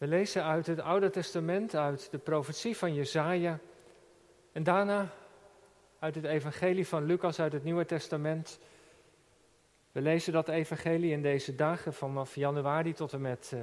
[0.00, 3.58] We lezen uit het Oude Testament, uit de profetie van Jesaja.
[4.52, 5.08] En daarna
[5.98, 8.58] uit het Evangelie van Lucas uit het Nieuwe Testament.
[9.92, 13.60] We lezen dat Evangelie in deze dagen vanaf januari tot en met uh,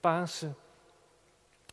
[0.00, 0.56] Pasen.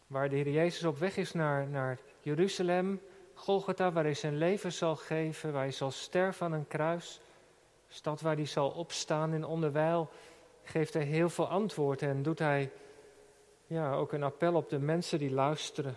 [0.07, 3.01] Waar de Heer Jezus op weg is naar, naar Jeruzalem,
[3.33, 7.21] Golgotha, waar hij zijn leven zal geven, waar hij zal sterven aan een kruis.
[7.87, 10.09] Stad waar hij zal opstaan en onderwijl
[10.63, 12.71] geeft hij heel veel antwoorden en doet hij
[13.73, 15.95] ja, ook een appel op de mensen die luisteren.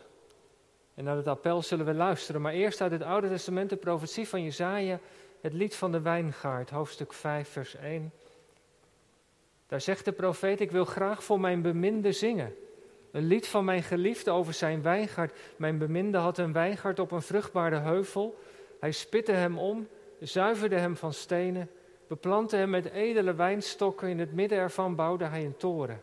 [0.94, 2.40] En naar het appel zullen we luisteren.
[2.40, 5.00] Maar eerst uit het Oude Testament de profetie van Jezaja,
[5.40, 8.12] het lied van de wijngaard, hoofdstuk 5, vers 1.
[9.66, 12.54] Daar zegt de profeet, ik wil graag voor mijn beminde zingen.
[13.12, 15.38] Een lied van mijn geliefde over zijn wijngaard.
[15.56, 18.38] Mijn beminde had een wijngaard op een vruchtbare heuvel.
[18.80, 19.88] Hij spitte hem om,
[20.20, 21.70] zuiverde hem van stenen,
[22.08, 24.08] beplantte hem met edele wijnstokken.
[24.08, 26.00] In het midden ervan bouwde hij een toren.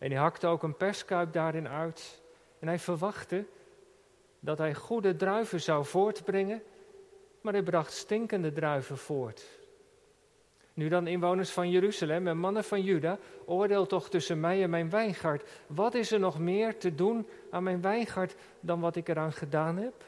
[0.00, 2.22] En hij hakte ook een perskuip daarin uit.
[2.58, 3.44] En hij verwachtte
[4.40, 6.62] dat hij goede druiven zou voortbrengen,
[7.40, 9.44] maar hij bracht stinkende druiven voort.
[10.74, 14.90] Nu dan, inwoners van Jeruzalem en mannen van Juda, oordeel toch tussen mij en mijn
[14.90, 15.50] wijngaard.
[15.66, 19.76] Wat is er nog meer te doen aan mijn wijngaard dan wat ik eraan gedaan
[19.76, 20.04] heb?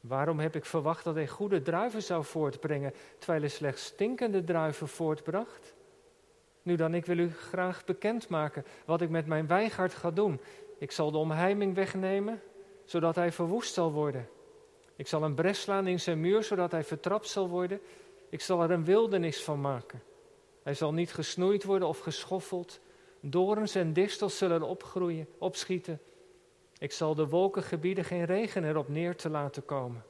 [0.00, 4.88] Waarom heb ik verwacht dat hij goede druiven zou voortbrengen, terwijl hij slechts stinkende druiven
[4.88, 5.74] voortbracht?
[6.62, 10.40] Nu dan, ik wil u graag bekendmaken wat ik met mijn wijngaard ga doen.
[10.78, 12.42] Ik zal de omheiming wegnemen,
[12.84, 14.28] zodat hij verwoest zal worden.
[14.96, 17.80] Ik zal een bres slaan in zijn muur, zodat hij vertrapt zal worden.
[18.28, 20.02] Ik zal er een wildernis van maken.
[20.62, 22.80] Hij zal niet gesnoeid worden of geschoffeld.
[23.20, 26.00] Dorens en distels zullen opgroeien, opschieten.
[26.78, 30.04] Ik zal de wolken gebieden geen regen erop neer te laten komen.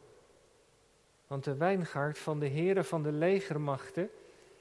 [1.27, 4.11] Want de wijngaard van de heren van de legermachten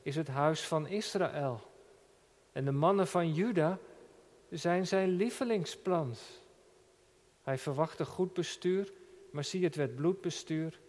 [0.02, 1.71] is het huis van Israël.
[2.52, 3.80] En de mannen van Juda
[4.50, 6.42] zijn zijn lievelingsplant.
[7.42, 8.92] Hij verwachtte goed bestuur,
[9.32, 10.80] maar zie, het werd bloedbestuur.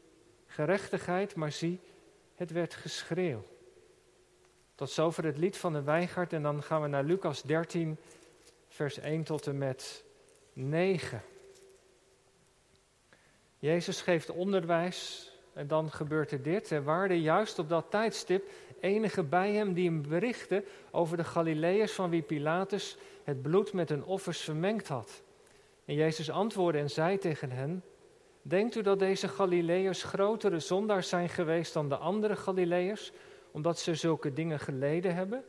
[0.47, 1.81] Gerechtigheid, maar zie,
[2.35, 3.45] het werd geschreeuw.
[4.75, 7.97] Tot zover het lied van de wijngaard en dan gaan we naar Lucas 13,
[8.69, 10.05] vers 1 tot en met
[10.53, 11.23] 9.
[13.59, 16.71] Jezus geeft onderwijs en dan gebeurt er dit.
[16.71, 18.51] Er waren juist op dat tijdstip
[18.83, 23.89] enige bij hem die hem berichten over de Galileërs van wie Pilatus het bloed met
[23.89, 25.23] hun offers vermengd had.
[25.85, 27.85] En Jezus antwoordde en zei tegen hen:
[28.43, 33.13] Denkt u dat deze Galileërs grotere zondaars zijn geweest dan de andere Galileërs,
[33.51, 35.45] omdat ze zulke dingen geleden hebben?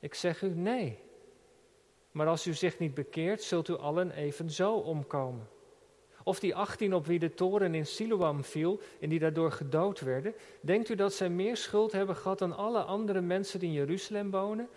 [0.00, 0.98] Ik zeg u nee.
[2.10, 5.48] Maar als u zich niet bekeert, zult u allen evenzo omkomen.
[6.26, 10.34] Of die achttien op wie de toren in Siloam viel en die daardoor gedood werden,
[10.60, 14.30] denkt u dat zij meer schuld hebben gehad dan alle andere mensen die in Jeruzalem
[14.30, 14.68] wonen?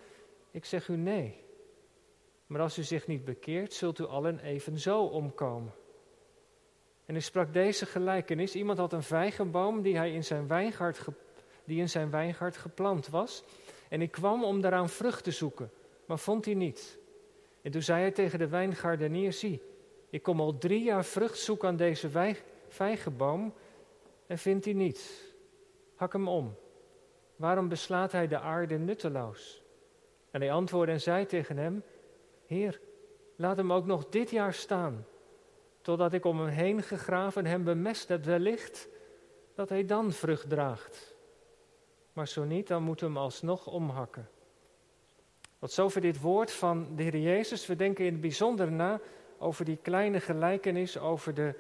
[0.52, 1.36] Ik zeg u nee.
[2.46, 5.74] Maar als u zich niet bekeert, zult u allen evenzo omkomen.
[7.06, 8.56] En hij sprak deze gelijkenis.
[8.56, 11.00] Iemand had een vijgenboom die, hij in zijn wijngaard
[11.64, 13.44] die in zijn wijngaard geplant was.
[13.88, 15.72] En ik kwam om daaraan vrucht te zoeken,
[16.06, 16.98] maar vond hij niet.
[17.62, 19.62] En toen zei hij tegen de wijngaardenier, zie,
[20.10, 22.36] ik kom al drie jaar vrucht zoeken aan deze
[22.68, 23.54] vijgenboom
[24.28, 25.34] en vind hij niet.
[25.96, 26.56] Hak hem om.
[27.36, 29.62] Waarom beslaat hij de aarde nutteloos?
[30.32, 31.84] En hij antwoordde en zei tegen hem,
[32.46, 32.82] Heer,
[33.36, 35.06] laat hem ook nog dit jaar staan,
[35.82, 38.88] totdat ik om hem heen gegraven hem bemest heb, wellicht
[39.56, 41.16] dat hij dan vrucht draagt.
[42.14, 44.30] Maar zo niet, dan moet hem alsnog omhakken.
[45.60, 47.66] Wat zover dit woord van de Heer Jezus.
[47.66, 49.00] We denken in het bijzonder na
[49.40, 51.54] over die kleine gelijkenis over de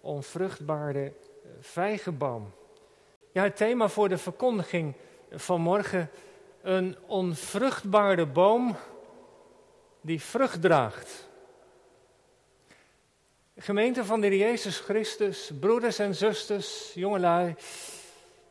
[0.00, 2.52] onvruchtbare eh, vijgenboom.
[3.32, 4.94] Ja, het thema voor de verkondiging
[5.30, 6.10] van morgen:
[6.62, 8.76] een onvruchtbare boom
[10.00, 11.28] die vrucht draagt.
[13.56, 17.54] Gemeente van de Jezus Christus, broeders en zusters, jongelui,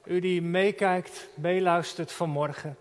[0.05, 2.77] u die meekijkt, meeluistert vanmorgen.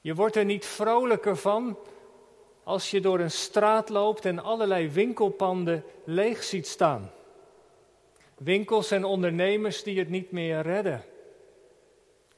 [0.00, 1.78] Je wordt er niet vrolijker van
[2.64, 7.10] als je door een straat loopt en allerlei winkelpanden leeg ziet staan.
[8.38, 11.04] Winkels en ondernemers die het niet meer redden.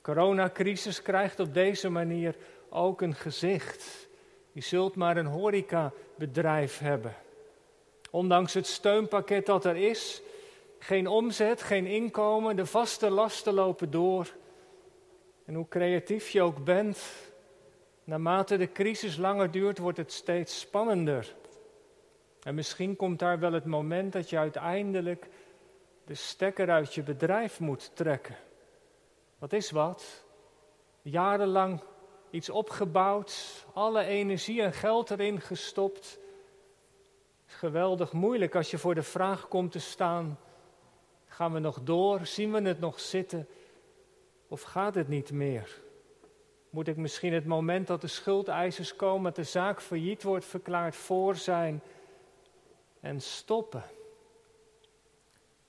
[0.02, 2.36] Coronacrisis krijgt op deze manier
[2.68, 4.08] ook een gezicht.
[4.52, 7.14] Je zult maar een horecabedrijf hebben.
[8.10, 10.22] Ondanks het steunpakket dat er is,
[10.78, 14.32] geen omzet, geen inkomen, de vaste lasten lopen door.
[15.44, 16.98] En hoe creatief je ook bent,
[18.04, 21.34] Naarmate de crisis langer duurt, wordt het steeds spannender.
[22.42, 25.28] En misschien komt daar wel het moment dat je uiteindelijk
[26.04, 28.36] de stekker uit je bedrijf moet trekken.
[29.38, 30.24] Wat is wat?
[31.02, 31.80] Jarenlang
[32.30, 36.18] iets opgebouwd, alle energie en geld erin gestopt.
[37.46, 40.38] Geweldig moeilijk als je voor de vraag komt te staan:
[41.26, 42.26] gaan we nog door?
[42.26, 43.48] Zien we het nog zitten?
[44.48, 45.82] Of gaat het niet meer?
[46.72, 50.96] Moet ik misschien het moment dat de schuldeisers komen, dat de zaak failliet wordt verklaard,
[50.96, 51.82] voor zijn
[53.00, 53.84] en stoppen?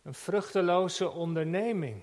[0.04, 2.02] Een vruchteloze onderneming.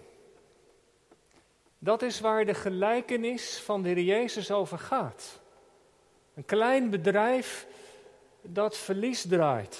[1.78, 5.40] Dat is waar de gelijkenis van de Heer Jezus over gaat.
[6.34, 7.66] Een klein bedrijf
[8.42, 9.78] dat verlies draait.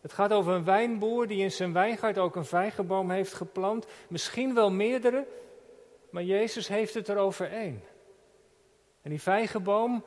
[0.00, 3.86] Het gaat over een wijnboer die in zijn wijngaard ook een vijgenboom heeft geplant.
[4.08, 5.26] Misschien wel meerdere,
[6.10, 7.82] maar Jezus heeft het er over één.
[9.06, 10.04] En die vijgenboom,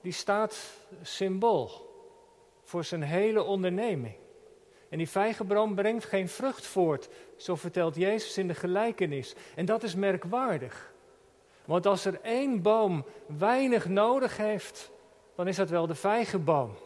[0.00, 0.70] die staat
[1.02, 1.70] symbool
[2.62, 4.14] voor zijn hele onderneming.
[4.88, 9.34] En die vijgenboom brengt geen vrucht voort, zo vertelt Jezus in de gelijkenis.
[9.54, 10.92] En dat is merkwaardig.
[11.64, 14.90] Want als er één boom weinig nodig heeft,
[15.34, 16.76] dan is dat wel de vijgenboom.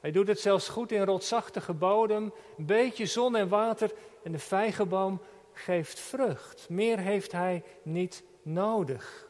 [0.00, 3.92] Hij doet het zelfs goed in rotsachtige bodem, een beetje zon en water
[4.22, 5.20] en de vijgenboom
[5.52, 6.68] geeft vrucht.
[6.68, 9.29] Meer heeft hij niet nodig.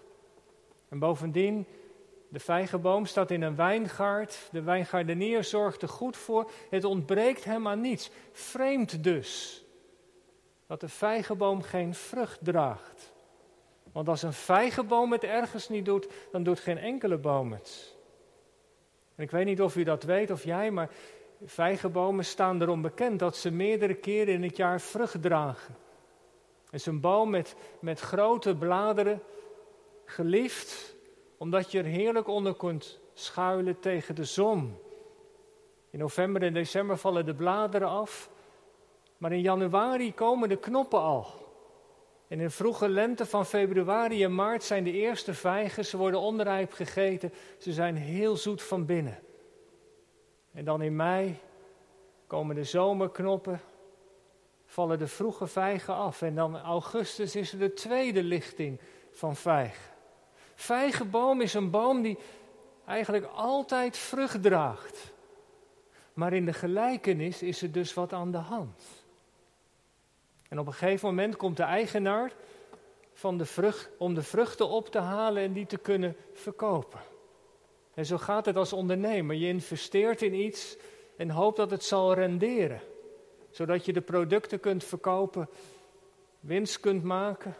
[0.91, 1.67] En bovendien,
[2.29, 4.49] de vijgenboom staat in een wijngaard.
[4.53, 6.51] De wijngaardenier zorgt er goed voor.
[6.71, 8.11] Het ontbreekt hem aan niets.
[8.33, 9.65] Vreemd dus
[10.67, 13.13] dat de vijgenboom geen vrucht draagt.
[13.93, 17.97] Want als een vijgenboom het ergens niet doet, dan doet geen enkele boom het.
[19.15, 20.91] En ik weet niet of u dat weet of jij, maar
[21.45, 25.77] vijgenbomen staan erom bekend dat ze meerdere keren in het jaar vrucht dragen.
[26.65, 29.23] Het is een boom met, met grote bladeren,
[30.11, 30.97] geliefd,
[31.37, 34.79] omdat je er heerlijk onder kunt schuilen tegen de zon.
[35.91, 38.31] In november en december vallen de bladeren af,
[39.17, 41.27] maar in januari komen de knoppen al.
[42.29, 46.21] En in de vroege lente van februari en maart zijn de eerste vijgen, ze worden
[46.21, 49.19] onrijp gegeten, ze zijn heel zoet van binnen.
[50.53, 51.39] En dan in mei
[52.27, 53.61] komen de zomerknoppen,
[54.67, 56.23] vallen de vroege vijgen af.
[56.23, 58.81] En dan augustus is er de tweede lichting
[59.11, 59.90] van vijgen.
[60.61, 62.19] Vijgenboom is een boom die
[62.87, 65.12] eigenlijk altijd vrucht draagt.
[66.12, 68.83] Maar in de gelijkenis is er dus wat aan de hand.
[70.49, 72.33] En op een gegeven moment komt de eigenaar
[73.12, 77.01] van de vrucht, om de vruchten op te halen en die te kunnen verkopen.
[77.95, 79.37] En zo gaat het als ondernemer.
[79.37, 80.77] Je investeert in iets
[81.17, 82.81] en hoopt dat het zal renderen.
[83.51, 85.49] Zodat je de producten kunt verkopen,
[86.41, 87.56] winst kunt maken,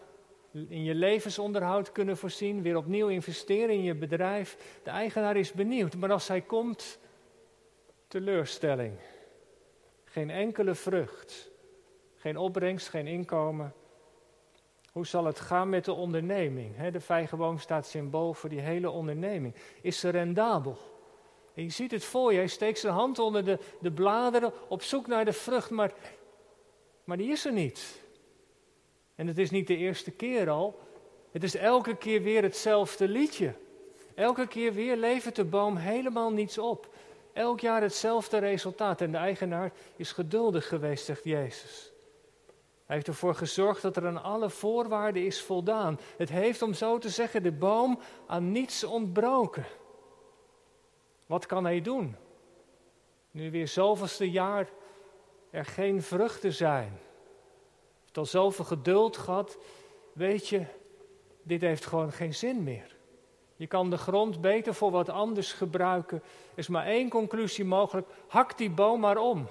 [0.51, 4.79] in je levensonderhoud kunnen voorzien, weer opnieuw investeren in je bedrijf.
[4.83, 6.99] De eigenaar is benieuwd, maar als hij komt,
[8.07, 8.97] teleurstelling.
[10.03, 11.49] Geen enkele vrucht,
[12.15, 13.73] geen opbrengst, geen inkomen.
[14.91, 16.89] Hoe zal het gaan met de onderneming?
[16.89, 19.55] De vijgenboom staat symbool voor die hele onderneming.
[19.81, 20.77] Is ze rendabel?
[21.53, 24.83] En je ziet het voor je, hij steekt zijn hand onder de, de bladeren op
[24.83, 25.93] zoek naar de vrucht, maar,
[27.03, 28.00] maar die is er niet.
[29.21, 30.79] En het is niet de eerste keer al.
[31.31, 33.53] Het is elke keer weer hetzelfde liedje.
[34.15, 36.93] Elke keer weer levert de boom helemaal niets op.
[37.33, 39.01] Elk jaar hetzelfde resultaat.
[39.01, 41.91] En de eigenaar is geduldig geweest, zegt Jezus.
[42.85, 45.99] Hij heeft ervoor gezorgd dat er aan alle voorwaarden is voldaan.
[46.17, 49.65] Het heeft, om zo te zeggen, de boom aan niets ontbroken.
[51.25, 52.15] Wat kan hij doen?
[53.31, 54.69] Nu weer zoveelste jaar
[55.49, 56.99] er geen vruchten zijn
[58.11, 59.57] hebt al zoveel geduld gehad.
[60.13, 60.65] Weet je,
[61.43, 62.95] dit heeft gewoon geen zin meer.
[63.55, 66.17] Je kan de grond beter voor wat anders gebruiken.
[66.51, 68.07] Er is maar één conclusie mogelijk.
[68.27, 69.47] Hak die boom maar om.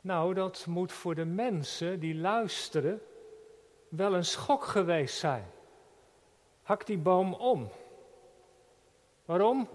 [0.00, 3.02] Nou, dat moet voor de mensen die luisteren
[3.88, 5.50] wel een schok geweest zijn.
[6.62, 7.70] Hak die boom om.
[9.24, 9.68] Waarom?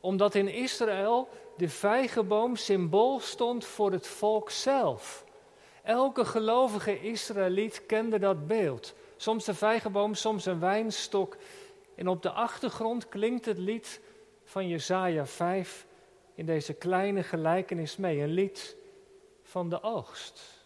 [0.00, 1.28] Omdat in Israël
[1.58, 5.24] de vijgenboom symbool stond voor het volk zelf.
[5.82, 8.94] Elke gelovige Israëliet kende dat beeld.
[9.16, 11.36] Soms de vijgenboom, soms een wijnstok.
[11.94, 14.00] En op de achtergrond klinkt het lied
[14.44, 15.86] van Jesaja 5
[16.34, 18.20] in deze kleine gelijkenis mee.
[18.20, 18.76] Een lied
[19.42, 20.57] van de oogst.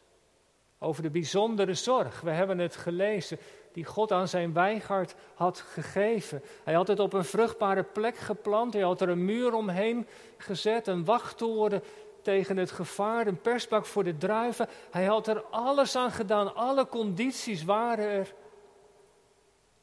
[0.82, 2.20] Over de bijzondere zorg.
[2.20, 3.38] We hebben het gelezen
[3.72, 6.42] die God aan zijn wijngaard had gegeven.
[6.64, 8.72] Hij had het op een vruchtbare plek geplant.
[8.72, 11.82] Hij had er een muur omheen gezet, een wachttoren
[12.22, 14.68] tegen het gevaar, een persbak voor de druiven.
[14.90, 16.54] Hij had er alles aan gedaan.
[16.54, 18.34] Alle condities waren er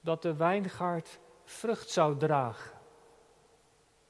[0.02, 2.72] dat de wijngaard vrucht zou dragen.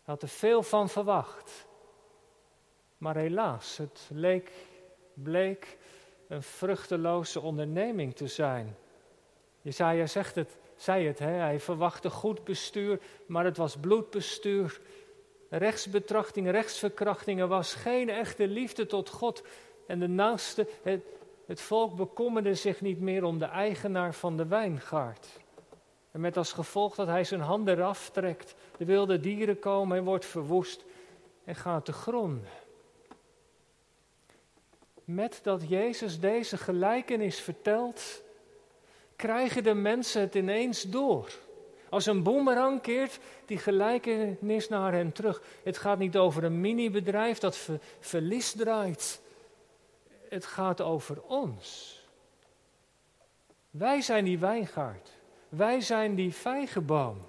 [0.03, 1.67] Hij had er veel van verwacht.
[2.97, 4.51] Maar helaas, het leek,
[5.13, 5.77] bleek
[6.29, 8.75] een vruchteloze onderneming te zijn.
[9.61, 11.31] Jesaja zegt het, zei het, hè?
[11.31, 14.79] hij verwachtte goed bestuur, maar het was bloedbestuur.
[15.49, 19.43] Rechtsbetrachting, rechtsverkrachtingen was geen echte liefde tot God.
[19.87, 21.01] En de naaste, het,
[21.45, 25.27] het volk bekommerde zich niet meer om de eigenaar van de wijngaard.
[26.11, 30.03] En met als gevolg dat hij zijn handen eraf trekt, de wilde dieren komen en
[30.03, 30.85] wordt verwoest
[31.43, 32.47] en gaat te gronden.
[35.11, 38.21] Met dat Jezus deze gelijkenis vertelt,
[39.15, 41.31] krijgen de mensen het ineens door.
[41.89, 45.41] Als een boemerang keert die gelijkenis naar hen terug.
[45.63, 49.21] Het gaat niet over een minibedrijf dat ver, verlies draait.
[50.27, 51.99] Het gaat over ons.
[53.69, 55.11] Wij zijn die wijngaard.
[55.49, 57.27] Wij zijn die vijgenboom.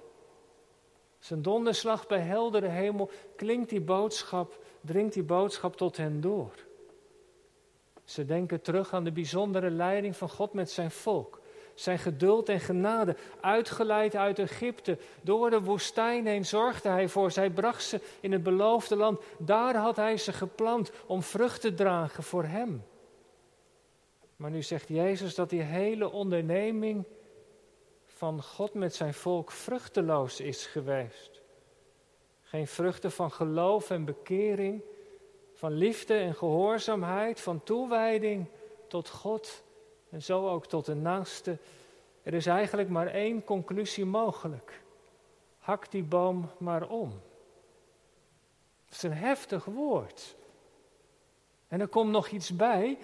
[1.19, 6.69] Zijn donderslag bij heldere hemel klinkt die boodschap, dringt die boodschap tot hen door.
[8.11, 11.41] Ze denken terug aan de bijzondere leiding van God met zijn volk.
[11.73, 17.31] Zijn geduld en genade, uitgeleid uit Egypte, door de woestijn heen zorgde hij voor.
[17.31, 19.19] Zij bracht ze in het beloofde land.
[19.37, 22.83] Daar had hij ze geplant om vrucht te dragen voor hem.
[24.35, 27.05] Maar nu zegt Jezus dat die hele onderneming
[28.05, 31.41] van God met zijn volk vruchteloos is geweest.
[32.41, 34.83] Geen vruchten van geloof en bekering,
[35.61, 38.45] van liefde en gehoorzaamheid, van toewijding
[38.87, 39.63] tot God
[40.09, 41.57] en zo ook tot de naaste.
[42.23, 44.81] Er is eigenlijk maar één conclusie mogelijk.
[45.57, 47.09] Hak die boom maar om.
[48.85, 50.35] Dat is een heftig woord.
[51.67, 52.97] En er komt nog iets bij.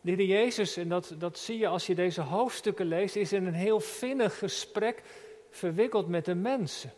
[0.00, 3.54] De Jezus, en dat, dat zie je als je deze hoofdstukken leest, is in een
[3.54, 5.02] heel vinnig gesprek
[5.50, 6.92] verwikkeld met de mensen.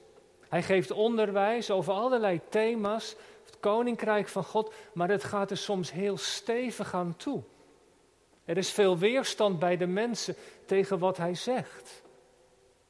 [0.49, 5.93] Hij geeft onderwijs over allerlei thema's, het koninkrijk van God, maar het gaat er soms
[5.93, 7.43] heel stevig aan toe.
[8.45, 10.35] Er is veel weerstand bij de mensen
[10.67, 12.03] tegen wat hij zegt.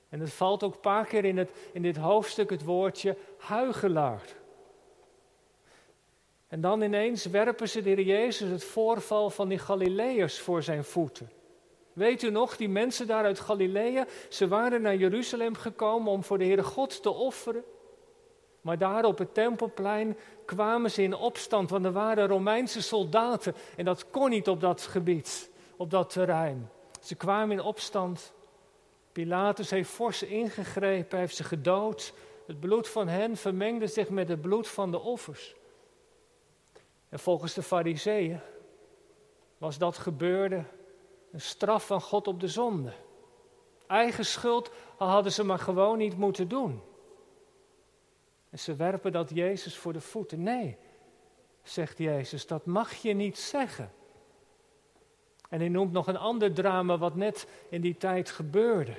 [0.08, 4.22] En het valt ook een paar keer in, het, in dit hoofdstuk het woordje huigelaar.
[6.48, 10.84] En dan ineens werpen ze de heer Jezus het voorval van die Galileërs voor zijn
[10.84, 11.30] voeten.
[11.92, 16.38] Weet u nog, die mensen daar uit Galilea, ze waren naar Jeruzalem gekomen om voor
[16.38, 17.64] de Heere God te offeren.
[18.62, 23.84] Maar daar op het tempelplein kwamen ze in opstand, want er waren Romeinse soldaten en
[23.84, 26.70] dat kon niet op dat gebied, op dat terrein.
[27.00, 28.32] Ze kwamen in opstand.
[29.12, 32.12] Pilatus heeft fors ingegrepen, heeft ze gedood.
[32.46, 35.54] Het bloed van hen vermengde zich met het bloed van de offers.
[37.08, 38.40] En volgens de Fariseeën
[39.58, 40.64] was dat gebeurde
[41.32, 42.92] een straf van God op de zonde.
[43.86, 46.82] Eigen schuld hadden ze maar gewoon niet moeten doen.
[48.52, 50.42] En ze werpen dat Jezus voor de voeten.
[50.42, 50.76] Nee,
[51.62, 53.92] zegt Jezus, dat mag je niet zeggen.
[55.48, 58.94] En hij noemt nog een ander drama wat net in die tijd gebeurde.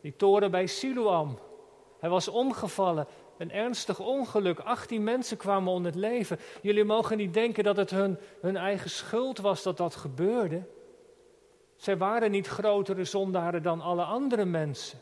[0.00, 1.38] Die toren bij Siloam.
[1.98, 3.06] Hij was omgevallen
[3.36, 4.58] een ernstig ongeluk.
[4.58, 6.38] 18 mensen kwamen om het leven.
[6.62, 10.62] Jullie mogen niet denken dat het hun, hun eigen schuld was dat dat gebeurde.
[11.76, 15.00] Zij waren niet grotere zondaren dan alle andere mensen.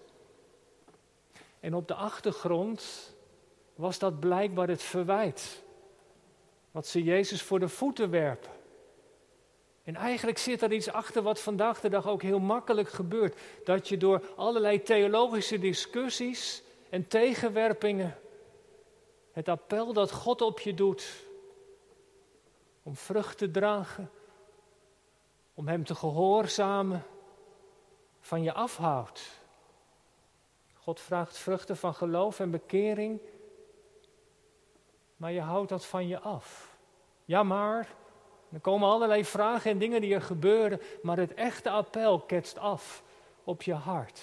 [1.61, 3.12] En op de achtergrond
[3.75, 5.63] was dat blijkbaar het verwijt.
[6.71, 8.51] Wat ze Jezus voor de voeten werpen.
[9.85, 13.41] En eigenlijk zit er iets achter wat vandaag de dag ook heel makkelijk gebeurt.
[13.65, 18.19] Dat je door allerlei theologische discussies en tegenwerpingen
[19.33, 21.27] het appel dat God op je doet
[22.83, 24.11] om vrucht te dragen,
[25.55, 27.05] om Hem te gehoorzamen,
[28.21, 29.41] van je afhoudt.
[30.75, 33.21] God vraagt vruchten van geloof en bekering,
[35.23, 36.79] maar je houdt dat van je af.
[37.25, 37.89] Ja, maar
[38.53, 43.03] er komen allerlei vragen en dingen die er gebeuren, maar het echte appel ketst af
[43.45, 44.21] op je hart.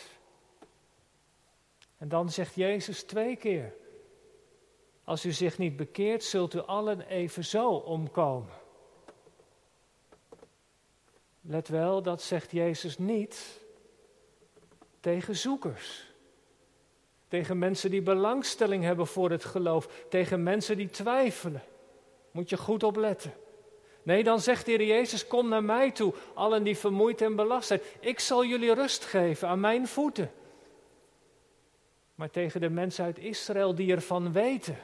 [1.97, 3.73] En dan zegt Jezus twee keer:
[5.03, 8.53] als u zich niet bekeert, zult u allen evenzo omkomen.
[11.41, 13.59] Let wel, dat zegt Jezus niet
[14.99, 16.08] tegen zoekers.
[17.29, 20.05] Tegen mensen die belangstelling hebben voor het geloof.
[20.09, 21.63] Tegen mensen die twijfelen.
[22.31, 23.33] Moet je goed opletten.
[24.03, 27.67] Nee, dan zegt de Heer Jezus: Kom naar mij toe, allen die vermoeid en belast
[27.67, 27.81] zijn.
[27.99, 30.31] Ik zal jullie rust geven aan mijn voeten.
[32.15, 34.77] Maar tegen de mensen uit Israël die ervan weten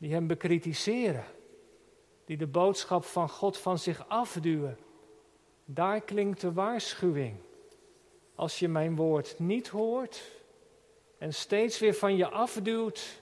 [0.00, 1.24] die hem bekritiseren,
[2.24, 4.78] die de boodschap van God van zich afduwen.
[5.64, 7.36] Daar klinkt de waarschuwing.
[8.34, 10.39] Als je mijn woord niet hoort
[11.20, 13.20] en steeds weer van je afduwt,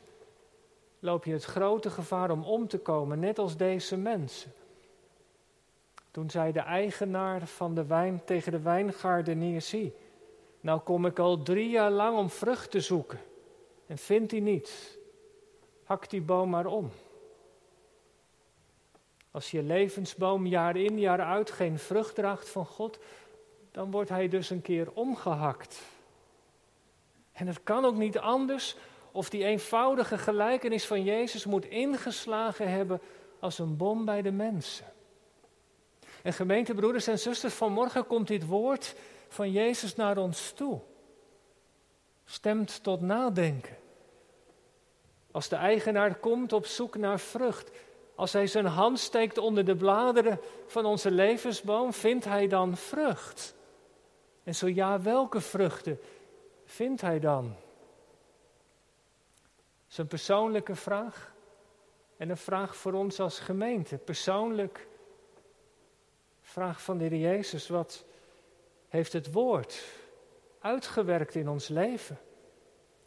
[0.99, 4.53] loop je het grote gevaar om om te komen, net als deze mensen.
[6.11, 9.95] Toen zei de eigenaar van de wijn tegen de wijngaardenier, zie,
[10.61, 13.19] nou kom ik al drie jaar lang om vrucht te zoeken
[13.87, 14.99] en vind die niet.
[15.85, 16.91] Hak die boom maar om.
[19.31, 22.99] Als je levensboom jaar in jaar uit geen vrucht draagt van God,
[23.71, 25.83] dan wordt hij dus een keer omgehakt.
[27.39, 28.77] En het kan ook niet anders
[29.13, 33.01] of die eenvoudige gelijkenis van Jezus moet ingeslagen hebben
[33.41, 34.87] als een bom bij de mensen.
[36.23, 38.95] En gemeentebroeders en zusters, vanmorgen komt dit woord
[39.29, 40.81] van Jezus naar ons toe.
[42.25, 43.77] Stemt tot nadenken.
[45.31, 47.71] Als de eigenaar komt op zoek naar vrucht,
[48.15, 53.55] als hij zijn hand steekt onder de bladeren van onze levensboom, vindt hij dan vrucht?
[54.45, 56.01] En zo ja, welke vruchten
[56.69, 57.55] vindt hij dan?
[59.87, 61.35] Zijn persoonlijke vraag
[62.17, 63.97] en een vraag voor ons als gemeente.
[63.97, 64.87] Persoonlijk,
[66.41, 68.05] vraag van de Heer Jezus, wat
[68.89, 69.85] heeft het woord
[70.61, 72.19] uitgewerkt in ons leven?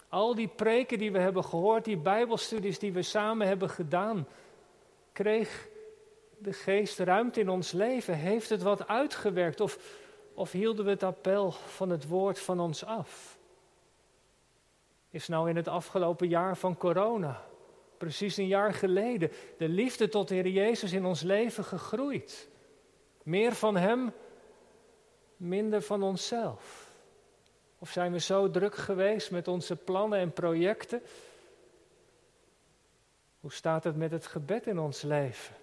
[0.09, 4.27] Al die preken die we hebben gehoord, die bijbelstudies die we samen hebben gedaan,
[5.11, 5.67] kreeg
[6.37, 8.15] de geest ruimte in ons leven?
[8.15, 9.77] Heeft het wat uitgewerkt of,
[10.33, 13.39] of hielden we het appel van het woord van ons af?
[15.11, 17.43] Is nou in het afgelopen jaar van corona,
[17.97, 22.49] precies een jaar geleden, de liefde tot de Heer Jezus in ons leven gegroeid?
[23.23, 24.13] Meer van Hem,
[25.37, 26.91] minder van onszelf.
[27.79, 31.01] Of zijn we zo druk geweest met onze plannen en projecten?
[33.39, 35.55] Hoe staat het met het gebed in ons leven?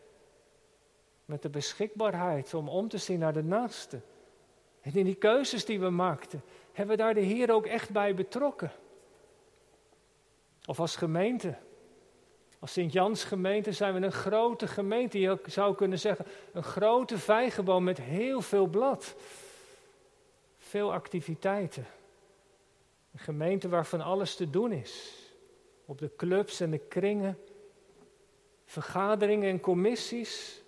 [1.24, 4.00] Met de beschikbaarheid om om te zien naar de naaste.
[4.80, 8.14] En in die keuzes die we maakten, hebben we daar de Heer ook echt bij
[8.14, 8.72] betrokken.
[10.68, 11.54] Of als gemeente.
[12.59, 15.20] Als Sint-Jans gemeente zijn we een grote gemeente.
[15.20, 19.14] Je zou kunnen zeggen, een grote vijgenboom met heel veel blad.
[20.59, 21.87] Veel activiteiten.
[23.12, 25.14] Een gemeente waarvan alles te doen is.
[25.85, 27.38] Op de clubs en de kringen.
[28.64, 30.62] Vergaderingen en commissies.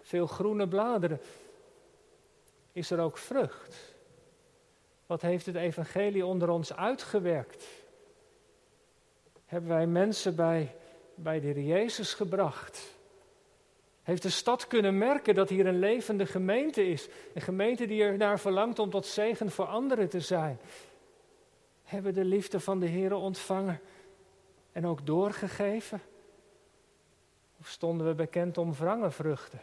[0.00, 1.20] Veel groene bladeren.
[2.72, 3.94] Is er ook vrucht?
[5.06, 7.81] Wat heeft het evangelie onder ons uitgewerkt?
[9.52, 10.74] Hebben wij mensen bij,
[11.14, 12.94] bij de Heer Jezus gebracht?
[14.02, 17.08] Heeft de stad kunnen merken dat hier een levende gemeente is?
[17.34, 20.58] Een gemeente die er naar verlangt om tot zegen voor anderen te zijn?
[21.82, 23.80] Hebben de liefde van de Heer ontvangen
[24.72, 26.00] en ook doorgegeven?
[27.60, 29.60] Of stonden we bekend om vruchten?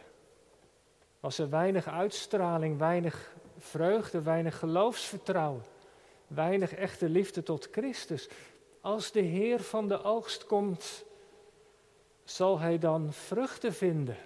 [1.20, 5.64] Was er weinig uitstraling, weinig vreugde, weinig geloofsvertrouwen,
[6.26, 8.28] weinig echte liefde tot Christus?
[8.80, 11.04] Als de Heer van de oogst komt,
[12.24, 14.16] zal Hij dan vruchten vinden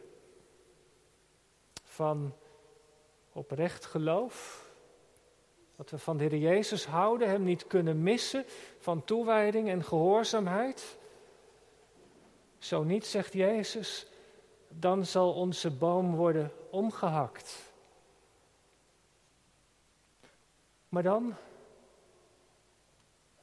[1.83, 2.35] van
[3.33, 4.69] oprecht geloof?
[5.77, 8.45] Dat we van de Heer Jezus houden, Hem niet kunnen missen,
[8.79, 10.97] van toewijding en gehoorzaamheid?
[12.59, 14.07] Zo niet, zegt Jezus,
[14.69, 17.73] dan zal onze boom worden omgehakt.
[20.89, 21.35] Maar dan,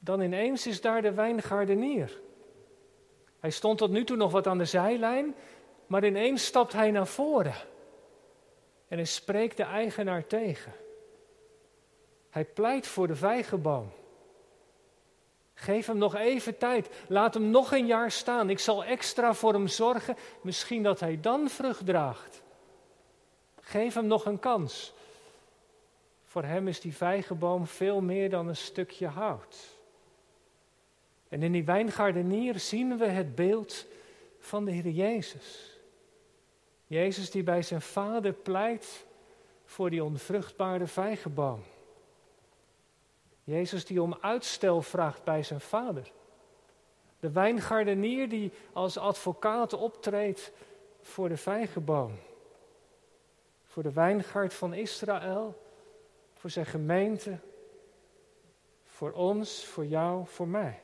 [0.04, 2.20] dan ineens is daar de wijngaardenier.
[3.40, 5.34] Hij stond tot nu toe nog wat aan de zijlijn,
[5.86, 7.54] maar ineens stapt hij naar voren.
[8.88, 10.72] En hij spreekt de eigenaar tegen.
[12.30, 13.92] Hij pleit voor de vijgenboom.
[15.54, 16.88] Geef hem nog even tijd.
[17.08, 18.50] Laat hem nog een jaar staan.
[18.50, 20.16] Ik zal extra voor hem zorgen.
[20.40, 22.42] Misschien dat hij dan vrucht draagt.
[23.60, 24.94] Geef hem nog een kans.
[26.24, 29.80] Voor hem is die vijgenboom veel meer dan een stukje hout.
[31.32, 33.86] En in die wijngaardenier zien we het beeld
[34.38, 35.78] van de Heer Jezus.
[36.86, 39.06] Jezus die bij zijn vader pleit
[39.64, 41.62] voor die onvruchtbare vijgenboom.
[43.44, 46.12] Jezus die om uitstel vraagt bij zijn vader.
[47.20, 50.52] De wijngaardenier die als advocaat optreedt
[51.00, 52.12] voor de vijgenboom.
[53.64, 55.62] Voor de wijngaard van Israël,
[56.34, 57.38] voor zijn gemeente,
[58.84, 60.80] voor ons, voor jou, voor mij.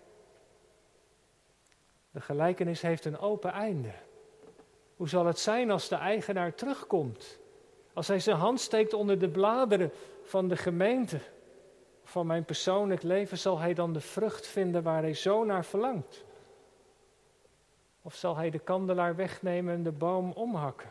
[2.11, 3.93] De gelijkenis heeft een open einde.
[4.97, 7.39] Hoe zal het zijn als de eigenaar terugkomt?
[7.93, 9.93] Als hij zijn hand steekt onder de bladeren
[10.23, 11.21] van de gemeente?
[12.09, 16.25] van mijn persoonlijk leven, zal hij dan de vrucht vinden waar hij zo naar verlangt?
[18.03, 20.91] Of zal hij de kandelaar wegnemen en de boom omhakken?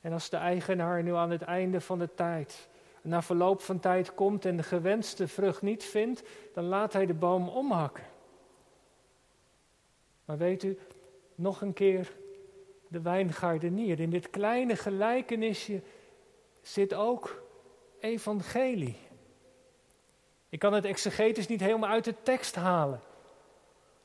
[0.00, 2.68] En als de eigenaar nu aan het einde van de tijd,
[3.02, 6.22] na verloop van tijd komt en de gewenste vrucht niet vindt,
[6.54, 8.04] dan laat hij de boom omhakken.
[10.24, 10.78] Maar weet u,
[11.34, 12.12] nog een keer
[12.88, 14.00] de wijngaardenier.
[14.00, 15.82] In dit kleine gelijkenisje
[16.60, 17.42] zit ook
[18.00, 18.96] evangelie.
[20.48, 23.00] Ik kan het exegetisch niet helemaal uit de tekst halen.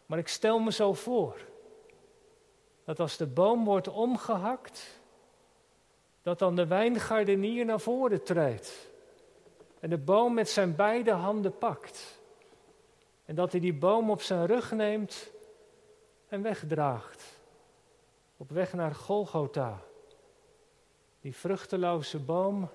[0.06, 1.48] Maar ik stel me zo voor
[2.84, 5.00] dat als de boom wordt omgehakt,
[6.22, 8.90] dat dan de wijngaardenier naar voren treedt
[9.80, 12.20] en de boom met zijn beide handen pakt.
[13.26, 15.32] En dat hij die boom op zijn rug neemt
[16.30, 17.24] en wegdraagt.
[18.38, 19.82] Op weg naar Golgotha.
[21.22, 22.70] Die vruchteloze boom,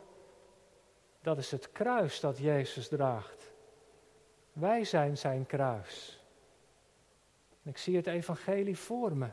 [1.22, 3.52] dat is het kruis dat Jezus draagt.
[4.52, 6.18] Wij zijn zijn kruis.
[7.62, 9.28] Ik zie het evangelie voor me.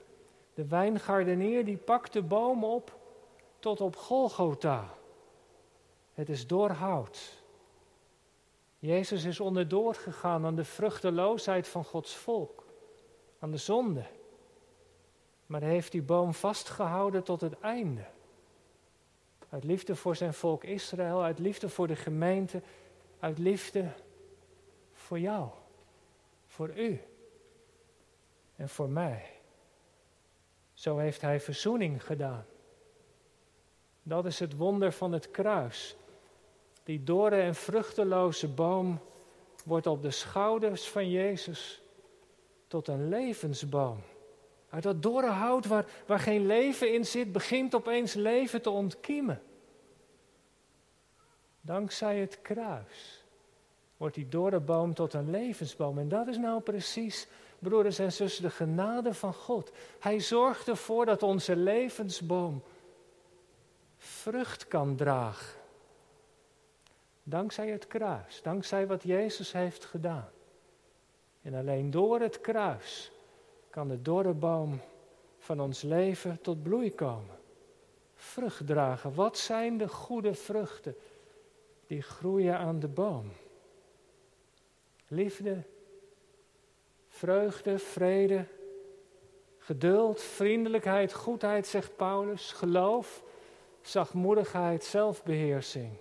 [0.54, 3.00] De wijngaardenier die pakt de boom op
[3.60, 4.94] tot op Golgotha.
[6.14, 7.44] Het is doorhout.
[8.80, 12.61] Jezus is onderdoor gegaan aan de vruchteloosheid van Gods volk,
[13.42, 14.04] aan de zonde.
[15.46, 18.06] Maar heeft die boom vastgehouden tot het einde.
[19.50, 22.62] Uit liefde voor zijn volk Israël, uit liefde voor de gemeente,
[23.20, 23.92] uit liefde
[24.94, 25.50] voor jou,
[26.48, 27.02] voor u
[28.56, 29.26] en voor mij.
[30.74, 32.46] Zo heeft hij verzoening gedaan.
[34.04, 35.96] Dat is het wonder van het kruis.
[36.84, 39.00] Die dorre en vruchteloze boom
[39.66, 41.82] wordt op de schouders van Jezus
[42.72, 44.02] tot een levensboom.
[44.70, 49.42] Uit dat dorre hout waar, waar geen leven in zit, begint opeens leven te ontkiemen.
[51.62, 53.24] Dankzij het kruis
[53.98, 55.98] wordt die dorre boom tot een levensboom.
[55.98, 57.28] En dat is nou precies,
[57.60, 59.72] broeders en zussen, de genade van God.
[60.00, 62.64] Hij zorgt ervoor dat onze levensboom
[63.98, 65.60] vrucht kan dragen.
[67.24, 70.30] Dankzij het kruis, dankzij wat Jezus heeft gedaan.
[71.42, 73.12] En alleen door het kruis
[73.70, 74.80] kan de dorre boom
[75.38, 77.40] van ons leven tot bloei komen.
[78.16, 79.14] Vrucht dragen.
[79.14, 80.96] Wat zijn de goede vruchten
[81.88, 83.32] die groeien aan de boom?
[85.08, 85.64] Liefde,
[87.08, 88.46] vreugde, vrede,
[89.58, 93.24] geduld, vriendelijkheid, goedheid, zegt Paulus, geloof,
[93.82, 95.92] zachtmoedigheid, zelfbeheersing.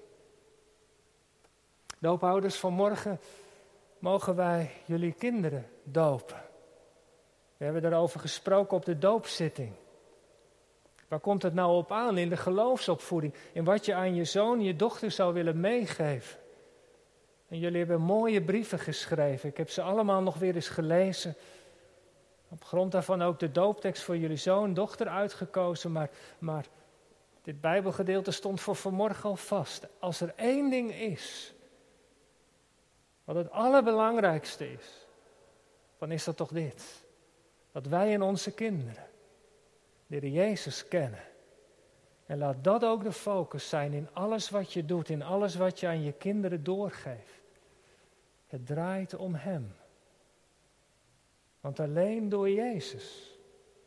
[1.98, 3.20] Doopouders, vanmorgen
[4.01, 6.43] mogen wij jullie kinderen dopen.
[7.57, 9.73] We hebben daarover gesproken op de doopzitting.
[11.09, 13.35] Waar komt het nou op aan in de geloofsopvoeding?
[13.53, 16.39] In wat je aan je zoon, je dochter zou willen meegeven.
[17.49, 19.49] En jullie hebben mooie brieven geschreven.
[19.49, 21.35] Ik heb ze allemaal nog weer eens gelezen.
[22.49, 25.93] Op grond daarvan ook de dooptekst voor jullie zoon, dochter uitgekozen.
[25.93, 26.67] Maar, maar
[27.43, 29.87] dit Bijbelgedeelte stond voor vanmorgen al vast.
[29.99, 31.55] Als er één ding is,
[33.31, 35.07] wat het allerbelangrijkste is,
[35.99, 37.05] dan is dat toch dit.
[37.73, 39.07] Dat wij en onze kinderen
[40.07, 41.23] de Jezus kennen.
[42.27, 45.81] En laat dat ook de focus zijn in alles wat je doet, in alles wat
[45.81, 47.40] je aan je kinderen doorgeeft.
[48.47, 49.75] Het draait om Hem.
[51.61, 53.38] Want alleen door Jezus.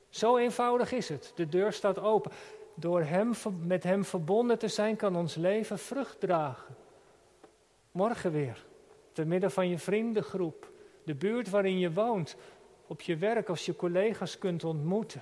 [0.09, 1.31] Zo eenvoudig is het.
[1.35, 2.31] De deur staat open.
[2.75, 6.75] Door hem, met Hem verbonden te zijn, kan ons leven vrucht dragen.
[7.91, 8.65] Morgen weer,
[9.13, 10.71] te midden van je vriendengroep,
[11.03, 12.35] de buurt waarin je woont,
[12.87, 15.21] op je werk als je collega's kunt ontmoeten.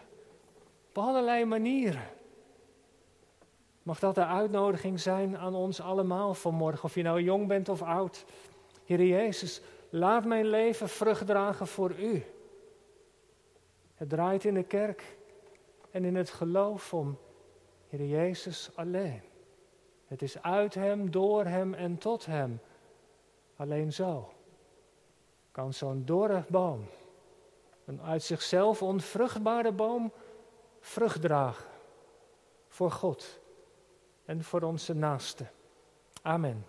[0.89, 2.09] Op allerlei manieren.
[3.83, 7.81] Mag dat de uitnodiging zijn aan ons allemaal vanmorgen, of je nou jong bent of
[7.81, 8.25] oud.
[8.85, 12.23] Heer Jezus, laat mijn leven vrucht dragen voor U.
[13.95, 15.17] Het draait in de kerk
[15.91, 17.17] en in het geloof om
[17.89, 19.21] Heer Jezus alleen.
[20.07, 22.59] Het is uit Hem, door Hem en tot Hem.
[23.61, 24.33] Alleen zo
[25.51, 26.85] kan zo'n dorre boom
[27.85, 30.11] een uit zichzelf onvruchtbare boom
[30.79, 31.69] vrucht dragen.
[32.67, 33.39] Voor God
[34.25, 35.51] en voor onze naasten.
[36.21, 36.65] Amen.